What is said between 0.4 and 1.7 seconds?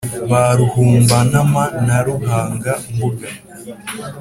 ruhumba-ntama